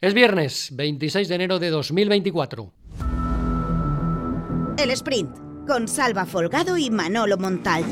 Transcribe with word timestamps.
Es 0.00 0.14
viernes 0.14 0.68
26 0.76 1.26
de 1.26 1.34
enero 1.34 1.58
de 1.58 1.70
2024. 1.70 2.72
El 4.78 4.90
sprint 4.92 5.36
con 5.66 5.88
Salva 5.88 6.24
Folgado 6.24 6.78
y 6.78 6.88
Manolo 6.88 7.36
Montal. 7.36 7.82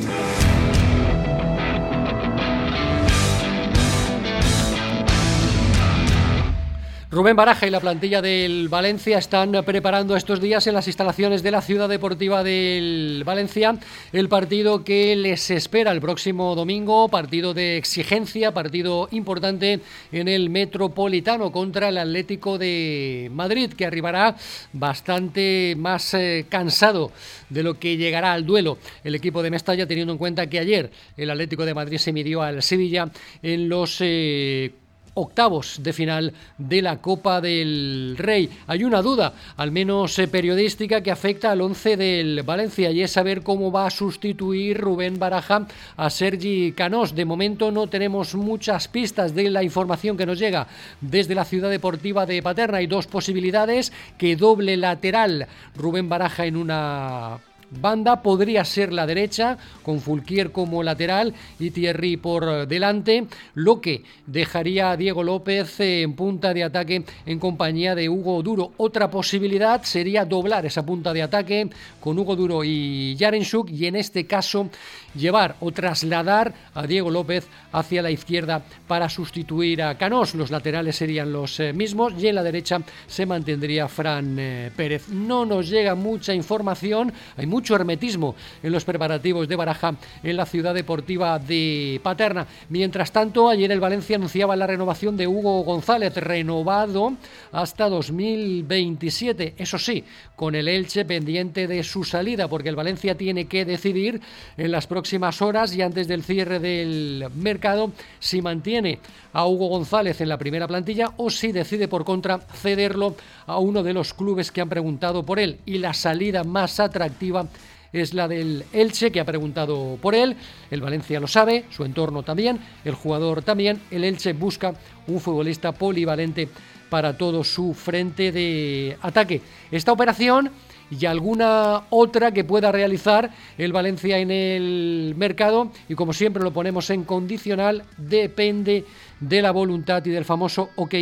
Rubén 7.17 7.35
Baraja 7.35 7.67
y 7.67 7.71
la 7.71 7.81
plantilla 7.81 8.21
del 8.21 8.69
Valencia 8.69 9.17
están 9.17 9.53
preparando 9.65 10.17
estos 10.17 10.39
días 10.39 10.67
en 10.67 10.75
las 10.75 10.87
instalaciones 10.87 11.43
de 11.43 11.51
la 11.51 11.63
Ciudad 11.63 11.89
Deportiva 11.89 12.45
del 12.45 13.23
Valencia 13.25 13.79
el 14.13 14.29
partido 14.29 14.85
que 14.85 15.17
les 15.17 15.51
espera 15.51 15.93
el 15.93 16.03
próximo 16.03 16.55
domingo, 16.55 17.09
partido 17.09 17.55
de 17.55 17.79
exigencia, 17.79 18.53
partido 18.53 19.09
importante 19.13 19.81
en 20.13 20.29
el 20.29 20.51
Metropolitano 20.51 21.51
contra 21.53 21.89
el 21.89 21.97
Atlético 21.97 22.59
de 22.59 23.31
Madrid, 23.33 23.73
que 23.73 23.87
arribará 23.87 24.37
bastante 24.75 25.75
más 25.75 26.13
eh, 26.13 26.45
cansado 26.51 27.13
de 27.49 27.63
lo 27.63 27.79
que 27.79 27.97
llegará 27.97 28.35
al 28.35 28.45
duelo. 28.45 28.77
El 29.05 29.15
equipo 29.15 29.43
de 29.43 29.51
Mestalla, 29.51 29.87
teniendo 29.87 30.13
en 30.13 30.19
cuenta 30.19 30.51
que 30.51 30.59
ayer 30.59 30.91
el 31.17 31.31
Atlético 31.31 31.65
de 31.65 31.73
Madrid 31.73 31.97
se 31.97 32.13
midió 32.13 32.43
al 32.43 32.63
Sevilla 32.63 33.09
en 33.43 33.71
los 33.71 33.97
eh, 34.01 34.75
octavos 35.17 35.83
de 35.83 35.93
final 35.93 36.33
de 36.59 36.83
la 36.83 36.99
Copa 36.99 37.41
del 37.41 38.15
Rey. 38.19 38.51
Hay 38.67 38.85
una 38.85 39.03
duda, 39.03 39.33
al 39.57 39.73
menos 39.73 40.19
eh, 40.19 40.29
periodística, 40.29 41.03
que 41.03 41.11
afecta 41.11 41.51
al 41.51 41.63
once 41.63 41.97
del 41.97 42.43
Valencia 42.43 42.91
y 42.91 43.03
es 43.03 43.13
saber 43.13 43.43
cómo 43.43 43.73
va 43.73 43.87
a 43.87 43.91
sustituir 43.91 44.79
Rubén 44.79 45.19
Baraja 45.19 45.67
a 45.97 46.11
Sergi 46.11 46.73
Canós. 46.73 47.15
De 47.15 47.25
momento 47.25 47.71
no 47.71 47.87
tenemos 47.87 48.35
muchas 48.35 48.89
pistas 48.89 49.35
de 49.35 49.51
la 49.51 49.63
información 49.63 50.17
que 50.17 50.27
nos 50.27 50.39
llega 50.39 50.67
desde 51.01 51.35
la 51.35 51.45
ciudad 51.45 51.71
deportiva 51.71 52.27
de 52.27 52.43
Paterna. 52.43 52.79
Hay 52.79 52.87
dos 52.87 53.07
posibilidades, 53.07 53.93
que 54.19 54.37
doble 54.37 54.77
lateral 54.77 55.47
Rubén 55.75 56.09
Baraja 56.09 56.47
en 56.47 56.57
una 56.57 57.39
banda 57.71 58.23
podría 58.23 58.65
ser 58.65 58.93
la 58.93 59.07
derecha, 59.07 59.59
con 59.83 60.01
Fulquier 60.01 60.53
como 60.53 60.83
lateral 60.83 61.35
y 61.59 61.71
Thierry 61.71 62.17
por 62.17 62.67
delante, 62.67 63.27
lo 63.55 63.81
que 63.81 64.05
dejaría 64.27 64.91
a 64.91 64.97
Diego 64.97 65.23
López 65.23 65.81
en 65.81 66.15
punta 66.15 66.55
de 66.55 66.65
ataque 66.65 67.05
en 67.25 67.39
compañía 67.39 67.95
de 67.95 68.09
Hugo 68.09 68.43
Duro. 68.43 68.73
Otra 68.77 69.11
posibilidad 69.11 69.83
sería 69.83 70.25
doblar 70.25 70.67
esa 70.67 70.85
punta 70.85 71.13
de 71.13 71.23
ataque 71.23 71.69
con 72.01 72.19
Hugo 72.19 72.37
Duro 72.37 72.65
y 72.65 73.17
Jarenchuk 73.19 73.71
y 73.71 73.87
en 73.87 73.97
este 73.97 74.27
caso 74.27 74.69
llevar 75.15 75.57
o 75.61 75.73
trasladar 75.73 76.53
a 76.75 76.87
Diego 76.87 77.11
López 77.11 77.49
hacia 77.73 78.03
la 78.03 78.11
izquierda 78.11 78.63
para 78.87 79.09
sustituir 79.09 79.83
a 79.83 79.97
Canós. 79.97 80.35
Los 80.35 80.51
laterales 80.51 80.97
serían 80.97 81.33
los 81.33 81.59
eh, 81.61 81.73
mismos 81.73 82.13
y 82.19 82.29
en 82.29 82.35
la 82.35 82.43
derecha 82.43 82.81
se 83.07 83.27
mantendría 83.27 83.89
Fran 83.89 84.37
eh, 84.39 84.71
Pérez. 84.77 85.09
No 85.09 85.45
nos 85.45 85.69
llega 85.69 85.95
mucha 85.95 86.35
información, 86.35 87.13
hay 87.37 87.47
mucho 87.57 87.75
hermetismo 87.75 88.35
en 88.63 88.71
los 88.71 88.85
preparativos 88.85 89.49
de 89.49 89.57
Baraja 89.57 89.95
en 90.23 90.37
la 90.37 90.45
ciudad 90.45 90.75
deportiva 90.75 91.39
de 91.39 91.99
Paterna. 92.03 92.47
Mientras 92.69 93.11
tanto, 93.11 93.49
ayer 93.49 93.73
el 93.73 93.81
Valencia 93.81 94.17
anunciaba 94.17 94.55
la 94.57 94.67
renovación 94.67 95.17
de 95.17 95.27
Hugo 95.27 95.63
González, 95.65 96.15
renovado 96.17 97.15
hasta 97.53 97.89
2027. 97.89 99.55
Eso 99.57 99.79
sí, 99.79 100.05
con 100.37 100.55
el 100.55 100.69
Elche 100.69 101.07
pendiente 101.07 101.67
de 101.67 101.83
su 101.83 102.05
salida, 102.05 102.47
porque 102.47 102.69
el 102.69 102.77
Valencia 102.77 103.15
tiene 103.15 103.47
que 103.47 103.65
decidir 103.65 104.21
en 104.59 104.71
las 104.71 104.87
próximas 104.87 105.41
horas 105.41 105.75
y 105.75 105.81
antes 105.81 106.09
del 106.09 106.25
cierre 106.25 106.59
del 106.59 107.25
mercado 107.37 107.91
si 108.21 108.43
mantiene 108.43 108.99
a 109.33 109.47
Hugo 109.47 109.69
González 109.69 110.21
en 110.21 110.29
la 110.29 110.39
primera 110.39 110.67
plantilla 110.67 111.13
o 111.17 111.31
si 111.31 111.53
decide 111.53 111.89
por 111.89 112.05
contra 112.05 112.39
cederlo 112.39 113.17
a 113.47 113.59
uno 113.59 113.83
de 113.83 113.93
los 113.93 114.15
clubes 114.15 114.51
que 114.51 114.63
han 114.63 114.69
preguntado 114.69 115.25
por 115.25 115.39
él. 115.39 115.59
Y 115.67 115.79
la 115.79 115.93
salida 115.95 116.43
más 116.43 116.81
atractiva 116.81 117.46
es 117.93 118.15
la 118.15 118.29
del 118.29 118.65
Elche, 118.73 119.11
que 119.11 119.21
ha 119.21 119.25
preguntado 119.25 119.99
por 120.01 120.15
él. 120.15 120.37
El 120.71 120.81
Valencia 120.81 121.21
lo 121.21 121.27
sabe, 121.27 121.65
su 121.71 121.85
entorno 121.85 122.23
también, 122.23 122.59
el 122.85 122.95
jugador 122.95 123.43
también. 123.43 123.81
El 123.91 124.05
Elche 124.05 124.33
busca 124.33 124.75
un 125.07 125.21
futbolista 125.21 125.73
polivalente 125.73 126.49
para 126.91 127.17
todo 127.17 127.43
su 127.43 127.75
frente 127.75 128.33
de 128.33 128.97
ataque. 129.03 129.41
Esta 129.71 129.93
operación 129.93 130.51
y 130.91 131.05
alguna 131.07 131.83
otra 131.91 132.33
que 132.33 132.45
pueda 132.45 132.71
realizar 132.71 133.31
el 133.59 133.73
Valencia 133.73 134.19
en 134.19 134.31
el 134.31 135.15
mercado 135.17 135.73
y 135.89 135.95
como 135.95 136.13
siempre 136.13 136.45
lo 136.45 136.53
ponemos 136.53 136.91
en 136.91 137.05
condicional 137.05 137.83
depende 137.97 138.85
de 139.19 139.43
la 139.43 139.51
voluntad 139.51 140.05
y 140.07 140.11
del 140.11 140.25
famoso 140.25 140.71
ok 140.77 140.95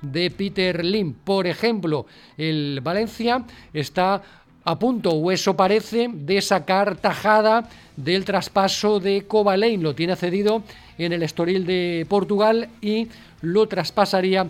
de 0.00 0.30
Peter 0.30 0.84
Lim. 0.84 1.14
Por 1.14 1.46
ejemplo, 1.46 2.06
el 2.36 2.80
Valencia 2.82 3.44
está 3.72 4.22
a 4.64 4.78
punto, 4.78 5.10
o 5.10 5.30
eso 5.32 5.56
parece, 5.56 6.08
de 6.12 6.40
sacar 6.40 6.96
tajada 6.96 7.68
del 7.96 8.24
traspaso 8.24 9.00
de 9.00 9.24
Cobalain. 9.26 9.82
Lo 9.82 9.94
tiene 9.94 10.16
cedido 10.16 10.62
en 10.98 11.12
el 11.12 11.22
Estoril 11.22 11.66
de 11.66 12.06
Portugal 12.08 12.68
y 12.80 13.08
lo 13.40 13.66
traspasaría 13.66 14.48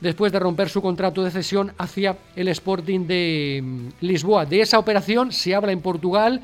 después 0.00 0.32
de 0.32 0.38
romper 0.38 0.68
su 0.68 0.82
contrato 0.82 1.22
de 1.22 1.30
cesión 1.30 1.72
hacia 1.78 2.16
el 2.34 2.48
Sporting 2.48 3.06
de 3.06 3.60
mm, 3.62 3.88
Lisboa. 4.00 4.46
De 4.46 4.60
esa 4.60 4.78
operación 4.78 5.32
se 5.32 5.54
habla 5.54 5.72
en 5.72 5.80
Portugal 5.80 6.40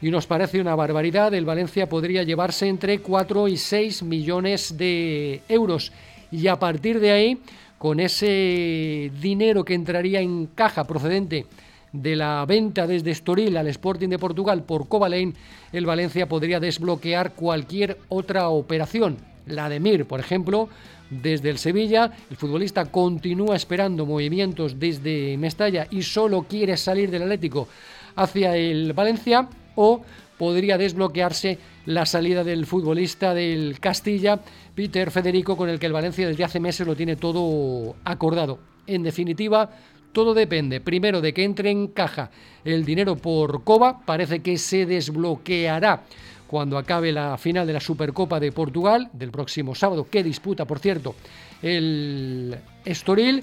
y 0.00 0.10
nos 0.10 0.26
parece 0.26 0.60
una 0.60 0.74
barbaridad. 0.74 1.32
El 1.34 1.44
Valencia 1.44 1.88
podría 1.88 2.24
llevarse 2.24 2.68
entre 2.68 2.98
4 2.98 3.48
y 3.48 3.56
6 3.56 4.02
millones 4.02 4.76
de 4.76 5.42
euros. 5.48 5.92
Y 6.32 6.48
a 6.48 6.58
partir 6.58 6.98
de 6.98 7.12
ahí, 7.12 7.38
con 7.78 8.00
ese 8.00 9.12
dinero 9.20 9.64
que 9.64 9.74
entraría 9.74 10.20
en 10.20 10.46
caja 10.46 10.84
procedente 10.84 11.46
de 11.92 12.16
la 12.16 12.44
venta 12.46 12.86
desde 12.86 13.10
Estoril 13.10 13.56
al 13.56 13.68
Sporting 13.68 14.08
de 14.08 14.18
Portugal 14.18 14.64
por 14.64 14.88
Cobalain, 14.88 15.34
el 15.72 15.86
Valencia 15.86 16.28
podría 16.28 16.60
desbloquear 16.60 17.34
cualquier 17.34 17.98
otra 18.08 18.48
operación. 18.48 19.18
La 19.46 19.68
de 19.68 19.80
Mir, 19.80 20.06
por 20.06 20.20
ejemplo, 20.20 20.68
desde 21.10 21.50
el 21.50 21.58
Sevilla. 21.58 22.10
El 22.30 22.36
futbolista 22.36 22.86
continúa 22.86 23.56
esperando 23.56 24.06
movimientos 24.06 24.78
desde 24.78 25.36
Mestalla 25.36 25.86
y 25.90 26.02
solo 26.02 26.44
quiere 26.48 26.76
salir 26.76 27.10
del 27.10 27.22
Atlético 27.22 27.68
hacia 28.16 28.56
el 28.56 28.92
Valencia 28.92 29.48
o 29.74 30.02
podría 30.38 30.78
desbloquearse 30.78 31.58
la 31.86 32.06
salida 32.06 32.44
del 32.44 32.66
futbolista 32.66 33.34
del 33.34 33.78
Castilla, 33.80 34.40
Peter 34.74 35.10
Federico, 35.10 35.56
con 35.56 35.68
el 35.68 35.78
que 35.78 35.86
el 35.86 35.92
Valencia 35.92 36.26
desde 36.26 36.44
hace 36.44 36.60
meses 36.60 36.86
lo 36.86 36.96
tiene 36.96 37.16
todo 37.16 37.96
acordado. 38.04 38.58
En 38.86 39.02
definitiva, 39.02 39.70
todo 40.12 40.34
depende 40.34 40.80
primero 40.80 41.20
de 41.20 41.32
que 41.32 41.44
entre 41.44 41.70
en 41.70 41.88
caja 41.88 42.30
el 42.64 42.84
dinero 42.84 43.16
por 43.16 43.64
Coba, 43.64 44.00
parece 44.04 44.40
que 44.40 44.58
se 44.58 44.86
desbloqueará 44.86 46.02
cuando 46.46 46.76
acabe 46.76 47.12
la 47.12 47.38
final 47.38 47.66
de 47.66 47.72
la 47.72 47.80
Supercopa 47.80 48.38
de 48.38 48.52
Portugal 48.52 49.08
del 49.14 49.30
próximo 49.30 49.74
sábado, 49.74 50.06
que 50.10 50.22
disputa, 50.22 50.66
por 50.66 50.80
cierto, 50.80 51.14
el 51.62 52.54
Estoril. 52.84 53.42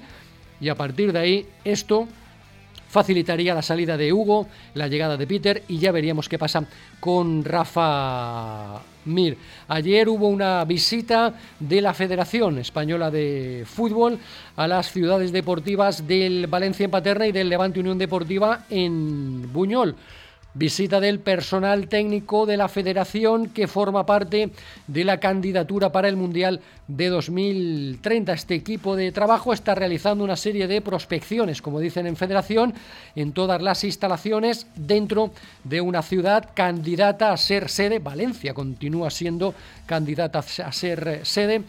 Y 0.60 0.68
a 0.68 0.76
partir 0.76 1.12
de 1.12 1.18
ahí, 1.18 1.46
esto 1.64 2.06
facilitaría 2.88 3.54
la 3.54 3.62
salida 3.62 3.96
de 3.96 4.12
Hugo, 4.12 4.46
la 4.74 4.86
llegada 4.86 5.16
de 5.16 5.26
Peter 5.26 5.62
y 5.68 5.78
ya 5.78 5.90
veríamos 5.90 6.28
qué 6.28 6.38
pasa 6.38 6.64
con 7.00 7.44
Rafa 7.44 8.80
Mir. 9.12 9.36
Ayer 9.68 10.08
hubo 10.08 10.28
una 10.28 10.64
visita 10.64 11.34
de 11.58 11.80
la 11.80 11.94
Federación 11.94 12.58
Española 12.58 13.10
de 13.10 13.64
Fútbol 13.66 14.18
a 14.56 14.66
las 14.66 14.90
ciudades 14.90 15.32
deportivas 15.32 16.06
del 16.06 16.46
Valencia 16.46 16.84
en 16.84 16.90
Paterna 16.90 17.26
y 17.26 17.32
del 17.32 17.48
Levante 17.48 17.80
Unión 17.80 17.98
Deportiva 17.98 18.64
en 18.70 19.52
Buñol. 19.52 19.96
Visita 20.52 20.98
del 20.98 21.20
personal 21.20 21.86
técnico 21.86 22.44
de 22.44 22.56
la 22.56 22.66
federación 22.68 23.50
que 23.50 23.68
forma 23.68 24.04
parte 24.04 24.50
de 24.88 25.04
la 25.04 25.20
candidatura 25.20 25.92
para 25.92 26.08
el 26.08 26.16
Mundial 26.16 26.60
de 26.88 27.08
2030. 27.08 28.32
Este 28.32 28.56
equipo 28.56 28.96
de 28.96 29.12
trabajo 29.12 29.52
está 29.52 29.76
realizando 29.76 30.24
una 30.24 30.34
serie 30.34 30.66
de 30.66 30.80
prospecciones, 30.80 31.62
como 31.62 31.78
dicen 31.78 32.08
en 32.08 32.16
federación, 32.16 32.74
en 33.14 33.30
todas 33.30 33.62
las 33.62 33.84
instalaciones 33.84 34.66
dentro 34.74 35.30
de 35.62 35.80
una 35.80 36.02
ciudad 36.02 36.50
candidata 36.52 37.32
a 37.32 37.36
ser 37.36 37.68
sede. 37.68 38.00
Valencia 38.00 38.52
continúa 38.52 39.10
siendo 39.10 39.54
candidata 39.86 40.40
a 40.40 40.72
ser 40.72 41.20
sede 41.24 41.62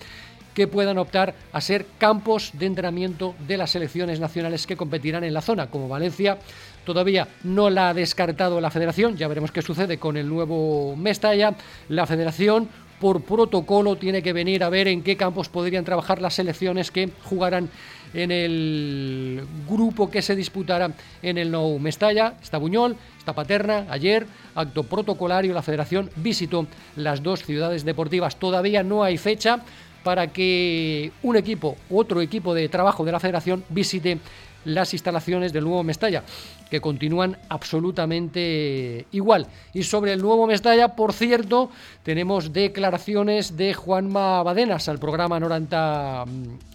que 0.54 0.68
puedan 0.68 0.98
optar 0.98 1.34
a 1.52 1.62
ser 1.62 1.86
campos 1.98 2.52
de 2.54 2.66
entrenamiento 2.66 3.36
de 3.48 3.58
las 3.58 3.72
selecciones 3.72 4.20
nacionales 4.20 4.68
que 4.68 4.78
competirán 4.78 5.24
en 5.24 5.34
la 5.34 5.42
zona, 5.42 5.68
como 5.68 5.88
Valencia 5.88 6.38
todavía 6.86 7.28
no 7.44 7.70
la 7.70 7.90
ha 7.90 7.94
descartado 7.94 8.60
la 8.60 8.72
federación, 8.72 9.16
ya 9.16 9.28
veremos 9.28 9.52
qué 9.52 9.62
sucede 9.62 9.98
con 9.98 10.18
el 10.18 10.28
nuevo 10.28 10.96
Mestalla, 10.96 11.54
la 11.90 12.08
federación 12.08 12.68
por 13.00 13.24
protocolo 13.24 13.96
tiene 13.96 14.22
que 14.22 14.32
venir 14.32 14.64
a 14.64 14.70
ver 14.70 14.88
en 14.88 15.02
qué 15.02 15.18
campos 15.18 15.50
podrían 15.50 15.84
trabajar 15.84 16.22
las 16.22 16.36
selecciones 16.36 16.92
que 16.92 17.10
jugarán 17.24 17.68
en 18.14 18.32
el 18.32 19.44
grupo 19.68 20.12
que 20.12 20.22
se 20.22 20.36
disputará 20.36 20.92
en 21.24 21.38
el 21.38 21.50
Nou 21.50 21.80
Mestalla. 21.80 22.36
Está 22.42 22.60
Buñol, 22.60 22.96
está 23.18 23.34
Paterna. 23.34 23.88
Ayer, 23.90 24.28
acto 24.54 24.84
protocolario, 24.84 25.54
la 25.54 25.64
federación 25.64 26.12
visitó 26.18 26.68
las 26.96 27.24
dos 27.24 27.44
ciudades 27.44 27.86
deportivas. 27.86 28.36
Todavía 28.36 28.84
no 28.84 29.04
hay 29.04 29.18
fecha 29.18 29.62
para 30.04 30.28
que 30.28 31.12
un 31.24 31.36
equipo, 31.36 31.78
otro 31.90 32.22
equipo 32.22 32.54
de 32.54 32.70
trabajo 32.70 33.06
de 33.06 33.12
la 33.12 33.20
federación 33.20 33.64
visite 33.70 34.20
las 34.66 34.94
instalaciones 34.94 35.54
del 35.54 35.64
nuevo 35.64 35.84
Mestalla, 35.84 36.24
que 36.72 36.80
continúan 36.80 37.38
absolutamente 37.50 39.06
igual. 39.12 39.46
Y 39.74 39.84
sobre 39.84 40.14
el 40.14 40.22
nuevo 40.22 40.48
Mestalla, 40.48 40.96
por 40.96 41.12
cierto, 41.12 41.70
tenemos 42.02 42.54
declaraciones 42.54 43.58
de 43.58 43.74
Juanma 43.74 44.42
Badenas 44.42 44.88
al 44.88 44.98
programa 44.98 45.40
90 45.40 46.26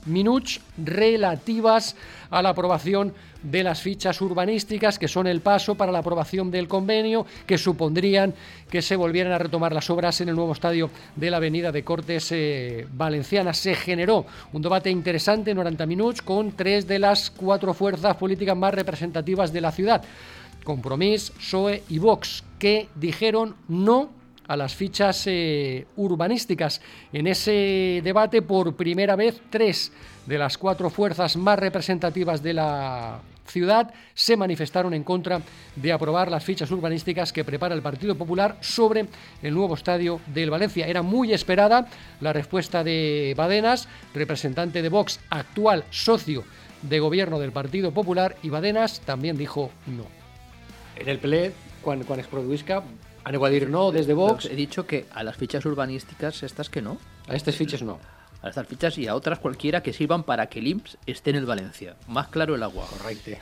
Minutos 0.05 0.61
relativas 0.77 1.97
a 2.31 2.41
la 2.43 2.51
aprobación 2.51 3.13
de 3.43 3.63
las 3.63 3.81
fichas 3.81 4.21
urbanísticas, 4.21 4.99
que 4.99 5.09
son 5.09 5.27
el 5.27 5.41
paso 5.41 5.75
para 5.75 5.93
la 5.93 5.99
aprobación 5.99 6.51
del 6.51 6.69
convenio, 6.69 7.27
que 7.47 7.59
supondrían 7.59 8.35
que 8.71 8.83
se 8.83 8.97
volvieran 8.97 9.33
a 9.33 9.39
retomar 9.39 9.73
las 9.73 9.89
obras 9.91 10.21
en 10.21 10.29
el 10.29 10.35
nuevo 10.35 10.53
estadio 10.53 10.91
de 11.15 11.31
la 11.31 11.37
Avenida 11.37 11.71
de 11.71 11.85
Cortes 11.85 12.33
eh, 12.33 12.87
Valenciana. 12.93 13.55
Se 13.55 13.75
generó 13.75 14.27
un 14.53 14.63
debate 14.63 14.91
interesante 14.91 15.53
en 15.53 15.59
90 15.59 15.87
minutos 15.87 16.23
con 16.23 16.53
tres 16.53 16.87
de 16.89 16.99
las 16.99 17.31
cuatro 17.31 17.73
fuerzas 17.75 18.17
políticas 18.17 18.57
más 18.57 18.75
representativas 18.75 19.53
de 19.53 19.61
la 19.61 19.71
ciudad, 19.71 19.86
Compromís, 20.65 21.31
PSOE 21.31 21.85
y 21.89 21.99
Vox, 21.99 22.43
que 22.59 22.89
dijeron 22.97 23.57
no 23.69 24.11
a 24.49 24.57
las 24.57 24.75
fichas 24.75 25.25
eh, 25.27 25.87
urbanísticas. 25.97 26.81
En 27.13 27.27
ese 27.27 28.01
debate, 28.03 28.43
por 28.43 28.75
primera 28.77 29.17
vez, 29.17 29.41
tres 29.51 29.93
de 30.27 30.39
las 30.39 30.59
cuatro 30.59 30.91
fuerzas 30.91 31.37
más 31.37 31.59
representativas 31.59 32.43
de 32.43 32.55
la 32.55 33.21
ciudad 33.47 33.93
se 34.13 34.37
manifestaron 34.37 34.93
en 34.93 35.05
contra 35.05 35.41
de 35.77 35.93
aprobar 35.93 36.31
las 36.31 36.45
fichas 36.45 36.71
urbanísticas 36.71 37.33
que 37.33 37.45
prepara 37.45 37.75
el 37.75 37.83
Partido 37.83 38.17
Popular 38.17 38.57
sobre 38.61 39.07
el 39.43 39.55
nuevo 39.55 39.75
estadio 39.75 40.21
del 40.27 40.51
Valencia. 40.51 40.87
Era 40.87 41.03
muy 41.03 41.33
esperada 41.33 41.87
la 42.21 42.33
respuesta 42.33 42.83
de 42.83 43.35
Badenas, 43.37 43.89
representante 44.15 44.83
de 44.83 44.89
Vox, 44.89 45.21
actual 45.31 45.85
socio 45.91 46.45
de 46.89 47.01
gobierno 47.01 47.39
del 47.39 47.53
Partido 47.53 47.93
Popular, 47.93 48.37
y 48.43 48.51
Badenas 48.51 49.01
también 49.01 49.37
dijo 49.37 49.71
no. 49.87 50.05
En 50.97 51.09
el 51.09 51.19
ple, 51.19 51.53
cuando, 51.83 52.07
cuando 52.07 52.23
es 52.23 52.29
produisca, 52.29 52.83
han 53.25 53.35
igual 53.35 53.71
no 53.71 53.93
desde 53.93 54.15
Vox. 54.15 54.47
he 54.47 54.55
dicho 54.55 54.87
que 54.87 55.07
a 55.13 55.23
las 55.23 55.37
fichas 55.37 55.65
urbanísticas 55.67 56.43
estas 56.43 56.71
que 56.71 56.81
no. 56.81 56.99
A 57.29 57.35
estas 57.35 57.57
fichas 57.57 57.83
no 57.83 57.99
a 58.43 58.49
estas 58.49 58.67
fichas 58.67 58.97
y 58.99 59.07
a 59.07 59.15
otras 59.15 59.39
cualquiera 59.39 59.83
que 59.83 59.93
sirvan 59.93 60.23
para 60.23 60.47
que 60.47 60.61
el 60.61 60.69
IMSS 60.69 60.99
esté 61.07 61.31
en 61.31 61.37
el 61.37 61.47
Valencia. 61.47 61.97
Más 62.09 62.29
claro 62.29 62.55
el 62.55 62.63
agua. 62.63 62.87
Correcto. 62.87 63.33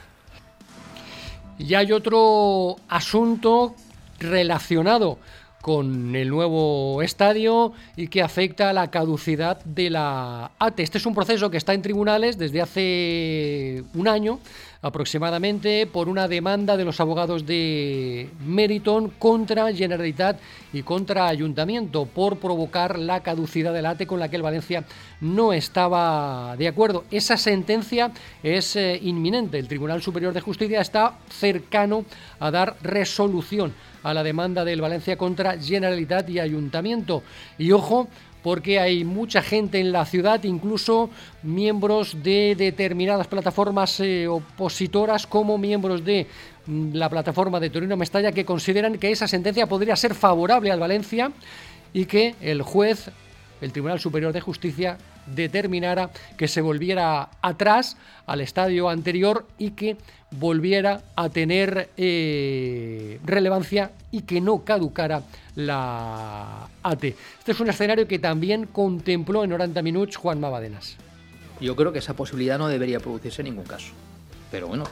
Y 1.58 1.74
hay 1.74 1.92
otro 1.92 2.76
asunto 2.88 3.74
relacionado 4.18 5.18
con 5.64 6.14
el 6.14 6.28
nuevo 6.28 7.00
estadio 7.00 7.72
y 7.96 8.08
que 8.08 8.20
afecta 8.20 8.68
a 8.68 8.74
la 8.74 8.90
caducidad 8.90 9.64
de 9.64 9.88
la 9.88 10.50
ATE. 10.58 10.82
Este 10.82 10.98
es 10.98 11.06
un 11.06 11.14
proceso 11.14 11.48
que 11.50 11.56
está 11.56 11.72
en 11.72 11.80
tribunales 11.80 12.36
desde 12.36 12.60
hace 12.60 13.82
un 13.94 14.06
año 14.06 14.40
aproximadamente 14.84 15.86
por 15.86 16.10
una 16.10 16.28
demanda 16.28 16.76
de 16.76 16.84
los 16.84 17.00
abogados 17.00 17.46
de 17.46 18.28
Meriton 18.46 19.08
contra 19.18 19.72
Generalitat 19.72 20.38
y 20.74 20.82
contra 20.82 21.26
Ayuntamiento 21.26 22.04
por 22.04 22.36
provocar 22.36 22.98
la 22.98 23.22
caducidad 23.22 23.72
del 23.72 23.86
ATE 23.86 24.06
con 24.06 24.20
la 24.20 24.28
que 24.28 24.36
el 24.36 24.42
Valencia 24.42 24.84
no 25.22 25.54
estaba 25.54 26.54
de 26.58 26.68
acuerdo. 26.68 27.04
Esa 27.10 27.38
sentencia 27.38 28.12
es 28.42 28.76
eh, 28.76 29.00
inminente. 29.02 29.58
El 29.58 29.68
Tribunal 29.68 30.02
Superior 30.02 30.34
de 30.34 30.42
Justicia 30.42 30.82
está 30.82 31.16
cercano 31.30 32.04
a 32.38 32.50
dar 32.50 32.76
resolución 32.82 33.72
a 34.02 34.12
la 34.12 34.22
demanda 34.22 34.66
del 34.66 34.82
Valencia 34.82 35.16
contra 35.16 35.58
Generalitat 35.58 36.28
y 36.28 36.40
Ayuntamiento. 36.40 37.22
Y 37.56 37.72
ojo, 37.72 38.08
porque 38.44 38.78
hay 38.78 39.04
mucha 39.04 39.40
gente 39.40 39.80
en 39.80 39.90
la 39.90 40.04
ciudad, 40.04 40.44
incluso 40.44 41.08
miembros 41.42 42.22
de 42.22 42.54
determinadas 42.54 43.26
plataformas 43.26 43.98
eh, 44.00 44.28
opositoras 44.28 45.26
como 45.26 45.56
miembros 45.56 46.04
de 46.04 46.26
mm, 46.66 46.92
la 46.92 47.08
plataforma 47.08 47.58
de 47.58 47.70
Torino 47.70 47.96
Mestalla 47.96 48.32
que 48.32 48.44
consideran 48.44 48.98
que 48.98 49.10
esa 49.10 49.26
sentencia 49.26 49.66
podría 49.66 49.96
ser 49.96 50.14
favorable 50.14 50.70
al 50.70 50.78
Valencia 50.78 51.32
y 51.94 52.04
que 52.04 52.34
el 52.42 52.60
juez, 52.60 53.10
el 53.64 53.72
Tribunal 53.72 53.98
Superior 53.98 54.32
de 54.32 54.40
Justicia, 54.40 54.98
determinara 55.26 56.10
que 56.36 56.48
se 56.48 56.60
volviera 56.60 57.30
atrás 57.40 57.96
al 58.26 58.40
estadio 58.40 58.88
anterior 58.90 59.46
y 59.58 59.70
que 59.70 59.96
volviera 60.30 61.02
a 61.16 61.30
tener 61.30 61.88
eh, 61.96 63.20
relevancia 63.24 63.92
y 64.10 64.22
que 64.22 64.40
no 64.40 64.64
caducara 64.64 65.22
la 65.54 66.68
AT. 66.82 67.04
Este 67.04 67.52
es 67.52 67.60
un 67.60 67.70
escenario 67.70 68.06
que 68.06 68.18
también 68.18 68.66
contempló 68.66 69.44
en 69.44 69.50
90 69.50 69.82
minutos 69.82 70.16
Juan 70.16 70.40
Mabadenas. 70.40 70.96
Yo 71.60 71.74
creo 71.74 71.92
que 71.92 72.00
esa 72.00 72.14
posibilidad 72.14 72.58
no 72.58 72.68
debería 72.68 73.00
producirse 73.00 73.42
en 73.42 73.46
ningún 73.46 73.64
caso. 73.64 73.92
Pero 74.50 74.68
bueno, 74.68 74.84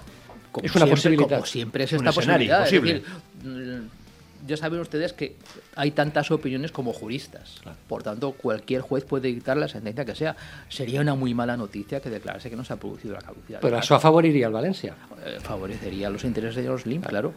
como 0.51 0.67
es 0.67 0.75
una 0.75 0.87
siempre, 0.87 0.97
posibilidad. 0.97 1.37
Como 1.37 1.47
siempre 1.47 1.85
es 1.85 1.93
esta 1.93 2.13
posibilidad. 2.13 2.67
Ya 4.47 4.57
saben 4.57 4.81
ustedes 4.81 5.13
que 5.13 5.37
hay 5.77 5.93
tantas 5.93 6.31
opiniones 6.31 6.73
como 6.73 6.93
juristas. 6.93 7.61
Por 7.89 8.03
tanto, 8.03 8.33
cualquier 8.33 8.81
juez 8.81 9.05
puede 9.05 9.29
dictar 9.29 9.57
la 9.57 9.69
sentencia 9.69 10.05
que 10.05 10.15
sea. 10.15 10.37
Sería 10.69 11.01
una 11.01 11.15
muy 11.15 11.35
mala 11.35 11.57
noticia 11.57 12.01
que 12.01 12.11
declarase 12.11 12.51
que 12.51 12.57
no 12.57 12.65
se 12.65 12.73
ha 12.73 12.77
producido 12.77 13.15
la 13.15 13.21
caducidad. 13.21 13.61
Pero 13.61 13.79
eso 13.79 13.99
favoriría 14.01 14.47
al 14.47 14.53
Valencia. 14.53 14.95
Eh, 15.25 15.39
favorecería 15.41 16.11
los 16.11 16.25
intereses 16.25 16.63
de 16.63 16.69
los 16.69 16.87
LIM, 16.87 17.03
claro. 17.03 17.33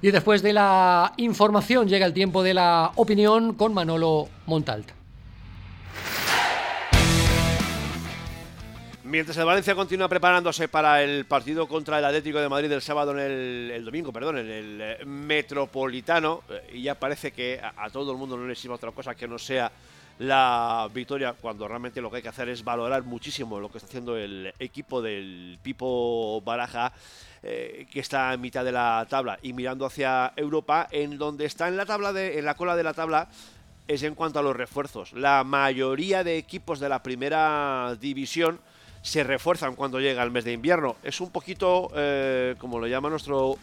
Y 0.00 0.10
después 0.10 0.42
de 0.42 0.52
la 0.52 1.12
información 1.16 1.88
llega 1.88 2.06
el 2.06 2.12
tiempo 2.12 2.42
de 2.42 2.54
la 2.54 2.92
opinión 2.94 3.54
con 3.54 3.74
Manolo 3.74 4.28
Montalt. 4.46 4.97
Mientras 9.08 9.38
el 9.38 9.46
Valencia 9.46 9.74
continúa 9.74 10.06
preparándose 10.06 10.68
para 10.68 11.02
el 11.02 11.24
partido 11.24 11.66
contra 11.66 11.98
el 11.98 12.04
Atlético 12.04 12.40
de 12.40 12.48
Madrid 12.50 12.70
el 12.70 12.82
sábado 12.82 13.12
en 13.12 13.20
el, 13.70 13.82
domingo, 13.82 14.12
perdón, 14.12 14.36
en 14.36 14.50
el 14.50 14.80
eh, 14.82 15.04
Metropolitano, 15.06 16.42
eh, 16.50 16.72
y 16.74 16.82
ya 16.82 16.94
parece 16.94 17.32
que 17.32 17.58
a, 17.58 17.88
todo 17.88 18.12
el 18.12 18.18
mundo 18.18 18.36
no 18.36 18.46
le 18.46 18.54
sirve 18.54 18.74
otra 18.74 18.90
cosa 18.90 19.14
que 19.14 19.26
no 19.26 19.38
sea 19.38 19.72
la 20.18 20.90
victoria, 20.92 21.32
cuando 21.32 21.66
realmente 21.66 22.02
lo 22.02 22.10
que 22.10 22.16
hay 22.16 22.22
que 22.22 22.28
hacer 22.28 22.50
es 22.50 22.62
valorar 22.62 23.02
muchísimo 23.04 23.58
lo 23.58 23.70
que 23.70 23.78
está 23.78 23.88
haciendo 23.88 24.14
el 24.14 24.52
equipo 24.58 25.00
del 25.00 25.58
Pipo 25.62 26.42
Baraja, 26.42 26.92
eh, 27.42 27.86
que 27.90 28.00
está 28.00 28.34
en 28.34 28.42
mitad 28.42 28.62
de 28.62 28.72
la 28.72 29.06
tabla 29.08 29.38
y 29.40 29.54
mirando 29.54 29.86
hacia 29.86 30.34
Europa, 30.36 30.86
en 30.90 31.16
donde 31.16 31.46
está 31.46 31.66
en 31.68 31.78
la 31.78 31.86
tabla 31.86 32.12
de, 32.12 32.38
en 32.38 32.44
la 32.44 32.56
cola 32.56 32.76
de 32.76 32.82
la 32.82 32.92
tabla 32.92 33.30
es 33.86 34.02
en 34.02 34.14
cuanto 34.14 34.38
a 34.38 34.42
los 34.42 34.54
refuerzos. 34.54 35.14
La 35.14 35.44
mayoría 35.44 36.22
de 36.22 36.36
equipos 36.36 36.78
de 36.78 36.90
la 36.90 37.02
primera 37.02 37.96
división 37.98 38.60
se 39.08 39.24
refuerzan 39.24 39.74
cuando 39.74 40.00
llega 40.00 40.22
el 40.22 40.30
mes 40.30 40.44
de 40.44 40.52
invierno. 40.52 40.96
Es 41.02 41.20
un 41.22 41.30
poquito, 41.30 41.90
eh, 41.96 42.54
como 42.58 42.78
lo 42.78 42.86
llama 42.86 43.08
nuestro 43.08 43.56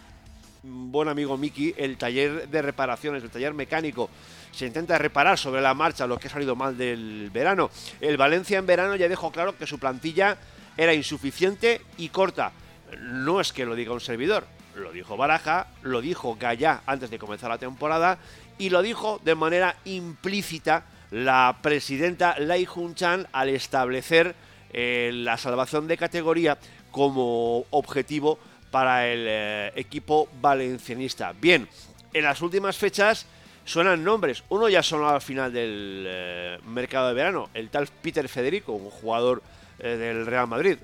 buen 0.64 1.08
amigo 1.08 1.38
Miki, 1.38 1.75
el 1.78 1.98
taller 1.98 2.50
de 2.50 2.62
reparaciones, 2.64 3.24
el 3.24 3.30
taller 3.30 3.54
mecánico. 3.54 4.10
Se 4.52 4.66
intenta 4.66 4.98
reparar 4.98 5.38
sobre 5.38 5.62
la 5.62 5.75
marcha 5.75 6.08
lo 6.08 6.18
que 6.18 6.30
ha 6.30 6.32
salido 6.32 6.56
mal 6.56 6.75
del 6.75 7.30
verano. 7.32 7.70
El 8.02 8.18
Valencia 8.18 8.58
en 8.58 8.66
verano 8.66 8.96
ya 8.96 9.08
dejó 9.08 9.32
claro 9.32 9.56
que 9.56 9.68
su 9.68 9.78
plantilla 9.78 10.38
era 10.78 10.96
insuficiente 10.96 11.80
y 11.98 12.10
corta. 12.10 12.52
No 13.00 13.40
es 13.40 13.54
que 13.54 13.66
lo 13.66 13.75
diga 13.75 13.94
un 13.94 14.02
servidor, 14.02 14.48
lo 14.75 14.92
dijo 14.92 15.16
Baraja, 15.16 15.68
lo 15.84 16.02
dijo 16.02 16.38
Gallá 16.40 16.82
antes 16.88 17.12
de 17.12 17.20
comenzar 17.20 17.52
la 17.52 17.60
temporada 17.60 18.18
y 18.58 18.72
lo 18.72 18.82
dijo 18.82 19.22
de 19.24 19.36
manera 19.36 19.75
implícita 19.86 20.86
la 21.12 21.60
presidenta 21.62 22.40
Lai 22.40 22.66
Jun-chan 22.66 23.28
al 23.32 23.50
establecer 23.50 24.34
eh, 24.77 25.10
la 25.13 25.38
salvación 25.38 25.88
de 25.88 25.96
categoría 25.96 26.58
como 26.91 27.63
objetivo 27.70 28.38
para 28.72 29.08
el 29.08 29.25
eh, 29.25 29.72
equipo 29.77 30.27
valencianista. 30.41 31.32
Bien, 31.32 31.65
en 32.12 32.24
las 32.25 32.41
últimas 32.41 32.75
fechas 32.75 33.25
suenan 33.63 34.03
nombres. 34.03 34.44
Uno 34.50 34.67
ya 34.67 34.84
sonó 34.84 35.08
al 35.08 35.22
final 35.22 35.53
del 35.53 36.03
eh, 36.05 36.60
mercado 36.67 37.08
de 37.08 37.13
verano, 37.13 37.50
el 37.53 37.70
tal 37.70 37.88
Peter 37.88 38.27
Federico, 38.27 38.74
un 38.74 38.89
jugador 38.89 39.41
del 39.77 40.25
Real 40.25 40.48
Madrid. 40.48 40.77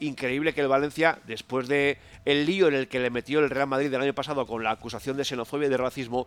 Increíble 0.00 0.52
que 0.52 0.60
el 0.60 0.68
Valencia, 0.68 1.18
después 1.26 1.68
de 1.68 1.98
el 2.24 2.46
lío 2.46 2.68
en 2.68 2.74
el 2.74 2.88
que 2.88 3.00
le 3.00 3.10
metió 3.10 3.40
el 3.40 3.50
Real 3.50 3.66
Madrid 3.66 3.92
el 3.92 4.00
año 4.00 4.14
pasado 4.14 4.46
con 4.46 4.64
la 4.64 4.72
acusación 4.72 5.16
de 5.16 5.24
xenofobia 5.24 5.66
y 5.66 5.70
de 5.70 5.76
racismo, 5.76 6.26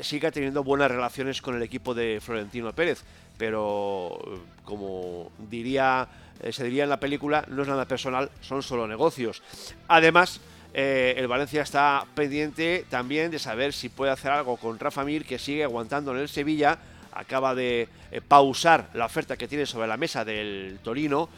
siga 0.00 0.30
teniendo 0.30 0.62
buenas 0.62 0.90
relaciones 0.90 1.42
con 1.42 1.56
el 1.56 1.62
equipo 1.62 1.94
de 1.94 2.20
Florentino 2.20 2.72
Pérez. 2.72 3.02
Pero, 3.38 4.18
como 4.64 5.32
diría 5.50 6.08
eh, 6.42 6.52
se 6.52 6.64
diría 6.64 6.82
en 6.82 6.90
la 6.90 6.98
película, 6.98 7.44
no 7.48 7.62
es 7.62 7.68
nada 7.68 7.86
personal, 7.86 8.30
son 8.40 8.62
solo 8.62 8.86
negocios. 8.88 9.42
Además, 9.86 10.40
eh, 10.74 11.14
el 11.16 11.28
Valencia 11.28 11.62
está 11.62 12.04
pendiente 12.14 12.84
también 12.90 13.30
de 13.30 13.38
saber 13.38 13.72
si 13.72 13.88
puede 13.88 14.10
hacer 14.10 14.32
algo 14.32 14.56
con 14.56 14.78
Rafa 14.78 15.04
Mir, 15.04 15.24
que 15.24 15.38
sigue 15.38 15.62
aguantando 15.62 16.12
en 16.12 16.18
el 16.18 16.28
Sevilla. 16.28 16.78
Acaba 17.12 17.54
de 17.54 17.88
eh, 18.10 18.20
pausar 18.20 18.90
la 18.94 19.06
oferta 19.06 19.36
que 19.36 19.48
tiene 19.48 19.66
sobre 19.66 19.88
la 19.88 19.96
mesa 19.96 20.24
del 20.24 20.78
Torino 20.82 21.28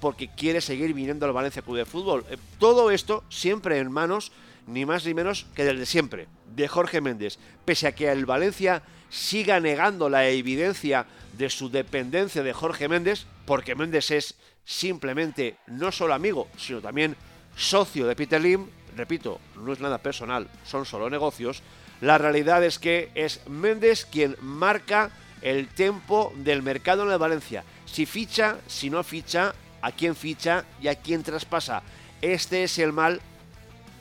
porque 0.00 0.28
quiere 0.34 0.60
seguir 0.60 0.92
viniendo 0.92 1.26
al 1.26 1.32
Valencia 1.32 1.62
Club 1.62 1.76
de 1.76 1.84
Fútbol. 1.84 2.24
todo 2.58 2.90
esto 2.90 3.24
siempre 3.28 3.78
en 3.78 3.90
manos 3.90 4.32
ni 4.66 4.86
más 4.86 5.04
ni 5.04 5.14
menos 5.14 5.46
que 5.54 5.64
del 5.64 5.78
de 5.78 5.86
siempre, 5.86 6.28
de 6.54 6.68
Jorge 6.68 7.00
Méndez. 7.00 7.38
Pese 7.64 7.86
a 7.86 7.94
que 7.94 8.10
el 8.10 8.26
Valencia 8.26 8.82
siga 9.08 9.60
negando 9.60 10.08
la 10.08 10.28
evidencia 10.28 11.06
de 11.36 11.50
su 11.50 11.70
dependencia 11.70 12.42
de 12.42 12.52
Jorge 12.52 12.88
Méndez, 12.88 13.26
porque 13.44 13.74
Méndez 13.74 14.10
es 14.10 14.36
simplemente 14.64 15.56
no 15.66 15.90
solo 15.90 16.14
amigo, 16.14 16.48
sino 16.56 16.80
también 16.80 17.16
socio 17.56 18.06
de 18.06 18.16
Peter 18.16 18.40
Lim, 18.40 18.66
repito, 18.96 19.40
no 19.56 19.72
es 19.72 19.80
nada 19.80 19.98
personal, 19.98 20.48
son 20.64 20.86
solo 20.86 21.10
negocios, 21.10 21.62
la 22.00 22.18
realidad 22.18 22.64
es 22.64 22.78
que 22.78 23.10
es 23.14 23.46
Méndez 23.48 24.06
quien 24.06 24.36
marca 24.40 25.10
el 25.42 25.68
tempo 25.68 26.32
del 26.36 26.62
mercado 26.62 27.04
en 27.04 27.12
el 27.12 27.18
Valencia. 27.18 27.64
Si 27.84 28.06
ficha, 28.06 28.58
si 28.66 28.90
no 28.90 29.02
ficha, 29.02 29.54
a 29.82 29.92
quién 29.92 30.14
ficha 30.14 30.64
y 30.80 30.88
a 30.88 30.94
quién 30.94 31.22
traspasa. 31.22 31.82
Este 32.20 32.64
es 32.64 32.78
el 32.78 32.92
mal, 32.92 33.20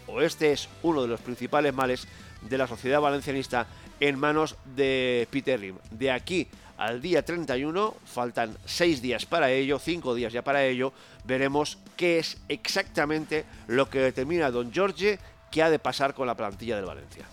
o 0.07 0.21
este 0.21 0.51
es 0.51 0.69
uno 0.83 1.01
de 1.01 1.07
los 1.07 1.21
principales 1.21 1.73
males 1.73 2.07
de 2.41 2.57
la 2.57 2.67
sociedad 2.67 3.01
valencianista 3.01 3.67
en 3.99 4.17
manos 4.17 4.55
de 4.75 5.27
Peter 5.31 5.59
Lim. 5.59 5.75
De 5.91 6.11
aquí 6.11 6.47
al 6.77 7.01
día 7.01 7.23
31, 7.23 7.95
faltan 8.05 8.57
seis 8.65 9.01
días 9.01 9.25
para 9.25 9.51
ello, 9.51 9.79
cinco 9.79 10.15
días 10.15 10.31
ya 10.31 10.41
para 10.41 10.63
ello, 10.63 10.93
veremos 11.25 11.77
qué 11.97 12.19
es 12.19 12.37
exactamente 12.47 13.43
lo 13.67 13.89
que 13.89 13.99
determina 13.99 14.51
Don 14.51 14.73
Jorge 14.73 15.19
que 15.51 15.61
ha 15.61 15.69
de 15.69 15.79
pasar 15.79 16.13
con 16.13 16.27
la 16.27 16.35
plantilla 16.35 16.77
del 16.77 16.85
Valencia. 16.85 17.25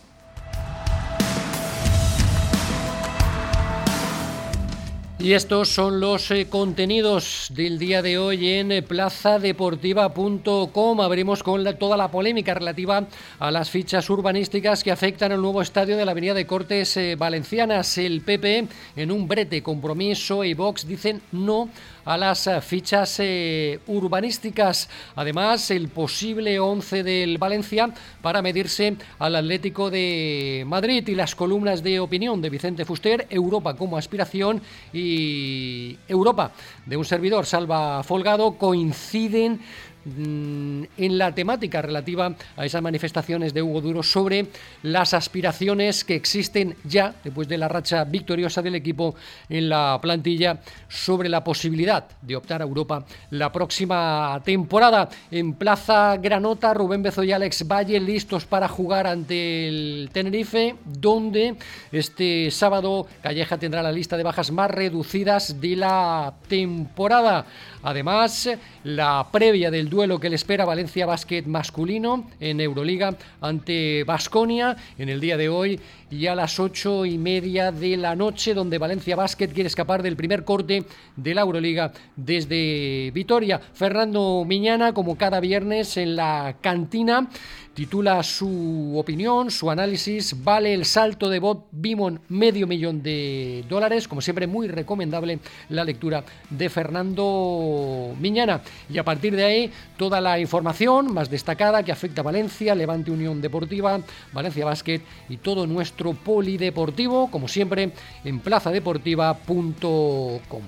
Y 5.18 5.32
estos 5.32 5.70
son 5.70 5.98
los 5.98 6.30
eh, 6.30 6.46
contenidos 6.50 7.50
del 7.54 7.78
día 7.78 8.02
de 8.02 8.18
hoy 8.18 8.50
en 8.50 8.70
eh, 8.70 8.82
plazadeportiva.com. 8.82 11.00
Abrimos 11.00 11.42
con 11.42 11.64
toda 11.78 11.96
la 11.96 12.10
polémica 12.10 12.52
relativa 12.52 13.06
a 13.38 13.50
las 13.50 13.70
fichas 13.70 14.10
urbanísticas 14.10 14.84
que 14.84 14.92
afectan 14.92 15.32
al 15.32 15.40
nuevo 15.40 15.62
estadio 15.62 15.96
de 15.96 16.04
la 16.04 16.10
Avenida 16.10 16.34
de 16.34 16.46
Cortes 16.46 16.98
eh, 16.98 17.16
Valencianas. 17.16 17.96
El 17.96 18.20
PP, 18.20 18.68
en 18.96 19.10
un 19.10 19.26
brete 19.26 19.62
compromiso 19.62 20.44
y 20.44 20.52
Vox, 20.52 20.86
dicen 20.86 21.22
no 21.32 21.70
a 22.06 22.16
las 22.16 22.48
fichas 22.62 23.16
eh, 23.18 23.80
urbanísticas. 23.88 24.88
Además, 25.16 25.70
el 25.70 25.88
posible 25.88 26.58
11 26.58 27.02
del 27.02 27.36
Valencia 27.36 27.90
para 28.22 28.40
medirse 28.40 28.96
al 29.18 29.36
Atlético 29.36 29.90
de 29.90 30.64
Madrid 30.66 31.06
y 31.06 31.14
las 31.14 31.34
columnas 31.34 31.82
de 31.82 32.00
opinión 32.00 32.40
de 32.40 32.48
Vicente 32.48 32.84
Fuster, 32.86 33.26
Europa 33.28 33.76
como 33.76 33.98
aspiración 33.98 34.62
y 34.92 35.98
Europa 36.08 36.52
de 36.86 36.96
un 36.96 37.04
servidor, 37.04 37.44
Salva 37.44 38.02
Folgado, 38.02 38.56
coinciden 38.56 39.60
en 40.06 41.18
la 41.18 41.34
temática 41.34 41.82
relativa 41.82 42.34
a 42.56 42.64
esas 42.64 42.80
manifestaciones 42.80 43.52
de 43.52 43.62
Hugo 43.62 43.80
Duro 43.80 44.02
sobre 44.02 44.46
las 44.82 45.14
aspiraciones 45.14 46.04
que 46.04 46.14
existen 46.14 46.76
ya, 46.84 47.14
después 47.24 47.48
de 47.48 47.58
la 47.58 47.68
racha 47.68 48.04
victoriosa 48.04 48.62
del 48.62 48.76
equipo 48.76 49.16
en 49.48 49.68
la 49.68 49.98
plantilla, 50.00 50.60
sobre 50.88 51.28
la 51.28 51.42
posibilidad 51.42 52.06
de 52.22 52.36
optar 52.36 52.62
a 52.62 52.64
Europa 52.64 53.04
la 53.30 53.50
próxima 53.50 54.40
temporada. 54.44 55.08
En 55.30 55.54
Plaza 55.54 56.16
Granota, 56.18 56.72
Rubén 56.72 57.02
Bezo 57.02 57.24
y 57.24 57.32
Alex 57.32 57.66
Valle 57.66 57.98
listos 57.98 58.46
para 58.46 58.68
jugar 58.68 59.06
ante 59.06 59.68
el 59.68 60.10
Tenerife, 60.12 60.76
donde 60.84 61.56
este 61.90 62.50
sábado 62.50 63.06
Calleja 63.22 63.58
tendrá 63.58 63.82
la 63.82 63.92
lista 63.92 64.16
de 64.16 64.22
bajas 64.22 64.50
más 64.50 64.70
reducidas 64.70 65.60
de 65.60 65.76
la 65.76 66.34
temporada. 66.48 67.46
Además, 67.82 68.48
la 68.84 69.26
previa 69.30 69.70
del 69.70 69.88
duelo 69.96 70.20
que 70.20 70.28
le 70.28 70.36
espera 70.36 70.66
Valencia 70.66 71.06
Basket 71.06 71.44
masculino 71.46 72.28
en 72.38 72.60
Euroliga 72.60 73.16
ante 73.40 74.04
Basconia 74.04 74.76
en 74.98 75.08
el 75.08 75.20
día 75.20 75.38
de 75.38 75.48
hoy 75.48 75.80
y 76.10 76.26
a 76.26 76.34
las 76.34 76.60
ocho 76.60 77.06
y 77.06 77.16
media 77.16 77.72
de 77.72 77.96
la 77.96 78.14
noche, 78.14 78.52
donde 78.52 78.76
Valencia 78.76 79.16
Basket 79.16 79.48
quiere 79.48 79.68
escapar 79.68 80.02
del 80.02 80.14
primer 80.14 80.44
corte 80.44 80.84
de 81.16 81.34
la 81.34 81.40
Euroliga 81.40 81.92
desde 82.14 83.10
Vitoria. 83.12 83.58
Fernando 83.58 84.44
Miñana, 84.46 84.92
como 84.92 85.16
cada 85.16 85.40
viernes 85.40 85.96
en 85.96 86.14
la 86.14 86.56
cantina, 86.60 87.28
titula 87.76 88.22
su 88.22 88.94
opinión, 88.96 89.50
su 89.50 89.70
análisis. 89.70 90.42
Vale 90.42 90.72
el 90.72 90.86
salto 90.86 91.28
de 91.28 91.40
Bob 91.40 91.66
Bimon 91.72 92.20
medio 92.28 92.66
millón 92.66 93.02
de 93.02 93.64
dólares. 93.68 94.08
Como 94.08 94.22
siempre, 94.22 94.46
muy 94.46 94.68
recomendable 94.68 95.40
la 95.68 95.84
lectura 95.84 96.24
de 96.48 96.70
Fernando 96.70 98.14
Miñana. 98.18 98.62
Y 98.88 98.96
a 98.96 99.04
partir 99.04 99.36
de 99.36 99.44
ahí, 99.44 99.70
toda 99.96 100.20
la 100.20 100.38
información 100.38 101.12
más 101.12 101.30
destacada 101.30 101.82
que 101.82 101.92
afecta 101.92 102.20
a 102.20 102.24
Valencia, 102.24 102.74
Levante 102.74 103.10
Unión 103.10 103.40
Deportiva, 103.40 104.00
Valencia 104.32 104.64
Basket 104.64 105.00
y 105.28 105.38
todo 105.38 105.66
nuestro 105.66 106.14
polideportivo, 106.14 107.30
como 107.30 107.48
siempre, 107.48 107.92
en 108.24 108.40
plazadeportiva.com. 108.40 110.62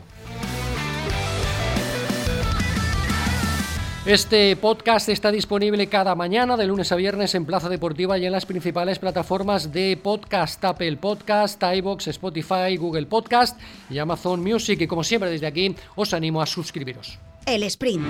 Este 4.08 4.56
podcast 4.56 5.10
está 5.10 5.30
disponible 5.30 5.86
cada 5.88 6.14
mañana 6.14 6.56
de 6.56 6.66
lunes 6.66 6.90
a 6.92 6.96
viernes 6.96 7.34
en 7.34 7.44
Plaza 7.44 7.68
Deportiva 7.68 8.16
y 8.16 8.24
en 8.24 8.32
las 8.32 8.46
principales 8.46 8.98
plataformas 8.98 9.70
de 9.70 9.98
podcast, 10.02 10.64
Apple 10.64 10.96
Podcast, 10.96 11.62
iBox, 11.62 12.08
Spotify, 12.08 12.78
Google 12.78 13.04
Podcast 13.04 13.60
y 13.90 13.98
Amazon 13.98 14.42
Music. 14.42 14.80
Y 14.80 14.86
como 14.86 15.04
siempre 15.04 15.28
desde 15.28 15.46
aquí 15.46 15.76
os 15.94 16.14
animo 16.14 16.40
a 16.40 16.46
suscribiros. 16.46 17.18
El 17.44 17.64
sprint 17.64 18.06